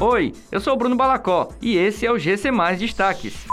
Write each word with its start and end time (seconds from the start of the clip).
Oi, 0.00 0.32
eu 0.50 0.58
sou 0.60 0.74
Bruno 0.78 0.96
Balacó 0.96 1.50
e 1.60 1.76
esse 1.76 2.06
é 2.06 2.10
o 2.10 2.18
GC 2.18 2.50
Mais 2.50 2.78
Destaques. 2.78 3.46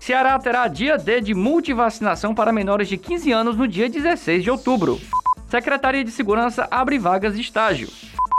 Ceará 0.00 0.36
terá 0.36 0.66
dia 0.66 0.98
D 0.98 1.20
de 1.20 1.32
multivacinação 1.32 2.34
para 2.34 2.52
menores 2.52 2.88
de 2.88 2.96
15 2.96 3.30
anos 3.30 3.56
no 3.56 3.68
dia 3.68 3.88
16 3.88 4.42
de 4.42 4.50
outubro. 4.50 5.00
Secretaria 5.48 6.02
de 6.02 6.10
Segurança 6.10 6.66
abre 6.72 6.98
vagas 6.98 7.36
de 7.36 7.40
estágio. 7.40 7.88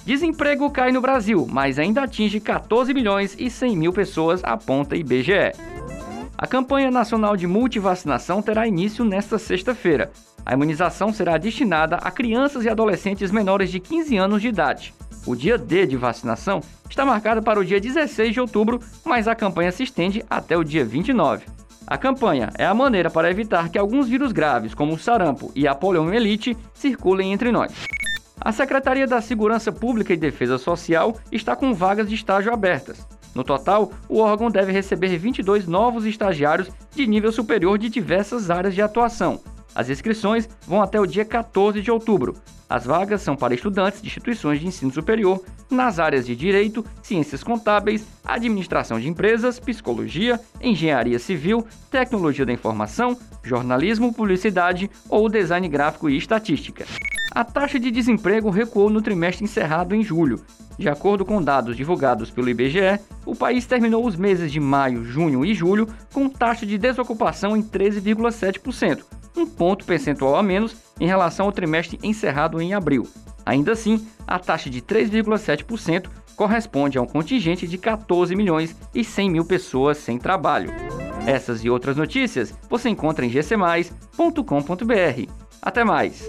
Desemprego 0.05 0.70
cai 0.70 0.91
no 0.91 0.99
Brasil, 0.99 1.47
mas 1.49 1.79
ainda 1.79 2.04
atinge 2.04 2.41
14 2.41 2.94
milhões 2.94 3.33
e 3.39 3.49
100 3.49 3.77
mil 3.77 3.93
pessoas, 3.93 4.43
aponta 4.43 4.97
IBGE. 4.97 5.53
A 6.37 6.45
campanha 6.45 6.91
nacional 6.91 7.37
de 7.37 7.47
multivacinação 7.47 8.41
terá 8.41 8.67
início 8.67 9.05
nesta 9.05 9.39
sexta-feira. 9.39 10.11
A 10.45 10.53
imunização 10.53 11.13
será 11.13 11.37
destinada 11.37 11.95
a 11.95 12.11
crianças 12.11 12.65
e 12.65 12.69
adolescentes 12.69 13.31
menores 13.31 13.71
de 13.71 13.79
15 13.79 14.17
anos 14.17 14.41
de 14.41 14.49
idade. 14.49 14.93
O 15.26 15.35
dia 15.35 15.58
D 15.58 15.85
de 15.85 15.96
vacinação 15.96 16.62
está 16.90 17.05
marcado 17.05 17.41
para 17.41 17.59
o 17.59 17.63
dia 17.63 17.80
16 17.80 18.34
de 18.34 18.41
outubro, 18.41 18.81
mas 19.05 19.27
a 19.27 19.36
campanha 19.36 19.72
se 19.72 19.84
estende 19.84 20.23
até 20.30 20.58
o 20.58 20.63
dia 20.63 20.84
29. 20.84 21.46
A 21.88 21.98
campanha 21.98 22.49
é 22.58 22.66
a 22.66 22.73
maneira 22.73 23.09
para 23.09 23.32
evitar 23.32 23.70
que 23.70 23.77
alguns 23.77 24.08
vírus 24.08 24.32
graves, 24.32 24.73
como 24.73 24.94
o 24.94 24.99
sarampo 24.99 25.52
e 25.55 25.68
a 25.68 25.73
poliomielite, 25.73 26.58
circulem 26.73 27.32
entre 27.32 27.52
nós. 27.52 27.72
A 28.40 28.52
Secretaria 28.52 29.08
da 29.08 29.22
Segurança 29.22 29.72
Pública 29.72 30.13
e 30.13 30.18
Defesa 30.18 30.58
Social 30.58 31.16
está 31.32 31.55
com 31.55 31.74
vagas 31.74 32.10
de 32.10 32.16
estágio 32.16 32.52
abertas. 32.52 33.08
No 33.34 33.44
total, 33.44 33.91
o 34.10 34.20
órgão 34.20 34.49
deve 34.52 34.71
receber 34.71 35.18
22 35.18 35.66
novos 35.66 36.05
estagiários 36.05 36.70
de 36.94 37.08
nível 37.08 37.32
superior 37.32 37.77
de 37.77 37.90
diversas 37.90 38.49
áreas 38.49 38.76
de 38.76 38.82
atuação, 38.82 39.41
as 39.76 39.90
inscrições 39.90 40.48
vão 40.68 40.82
até 40.82 41.00
o 41.00 41.05
dia 41.05 41.26
14 41.26 41.82
de 41.82 41.91
outubro. 41.91 42.36
As 42.70 42.86
vagas 42.86 43.22
são 43.22 43.36
para 43.36 43.54
estudantes 43.54 44.02
de 44.02 44.08
instituições 44.08 44.59
de 44.59 44.68
ensino 44.68 44.91
superior 44.91 45.44
nas 45.70 45.99
áreas 45.99 46.26
de 46.26 46.36
Direito, 46.36 46.84
Ciências 47.02 47.44
Contábeis, 47.44 48.05
Administração 48.26 48.99
de 48.99 49.08
Empresas, 49.08 49.59
Psicologia, 49.59 50.40
Engenharia 50.62 51.20
Civil, 51.20 51.66
Tecnologia 51.91 52.46
da 52.46 52.54
Informação, 52.54 53.18
Jornalismo, 53.44 54.13
Publicidade 54.13 54.90
ou 55.10 55.29
Design 55.29 55.68
Gráfico 55.68 56.10
e 56.10 56.18
Estatística. 56.18 56.85
A 57.32 57.44
taxa 57.44 57.79
de 57.79 57.90
desemprego 57.90 58.49
recuou 58.49 58.90
no 58.90 59.01
trimestre 59.01 59.44
encerrado 59.44 59.96
em 59.96 60.04
julho. 60.04 60.44
De 60.77 60.90
acordo 60.90 61.24
com 61.24 61.41
dados 61.41 61.76
divulgados 61.76 62.32
pelo 62.32 62.49
IBGE, 62.49 62.99
o 63.26 63.35
país 63.35 63.66
terminou 63.66 64.05
os 64.05 64.16
meses 64.16 64.51
de 64.51 64.59
maio, 64.59 65.03
junho 65.03 65.45
e 65.45 65.53
julho 65.53 65.88
com 66.11 66.29
taxa 66.29 66.66
de 66.66 66.77
desocupação 66.77 67.55
em 67.55 67.61
13,7%, 67.61 69.03
um 69.35 69.45
ponto 69.45 69.85
percentual 69.85 70.35
a 70.35 70.43
menos 70.43 70.75
em 70.99 71.07
relação 71.07 71.45
ao 71.45 71.51
trimestre 71.51 71.99
encerrado 72.03 72.61
em 72.61 72.73
abril. 72.73 73.07
Ainda 73.45 73.73
assim, 73.73 74.07
a 74.25 74.39
taxa 74.39 74.69
de 74.69 74.81
3,7% 74.81 76.07
corresponde 76.35 76.97
a 76.97 77.01
um 77.01 77.05
contingente 77.05 77.67
de 77.67 77.77
14 77.77 78.35
milhões 78.35 78.75
e 78.93 79.03
100 79.03 79.29
mil 79.29 79.45
pessoas 79.45 79.97
sem 79.97 80.17
trabalho. 80.17 80.71
Essas 81.25 81.63
e 81.63 81.69
outras 81.69 81.95
notícias 81.95 82.53
você 82.69 82.89
encontra 82.89 83.25
em 83.25 83.29
gcmais.com.br. 83.29 85.31
Até 85.61 85.83
mais! 85.83 86.27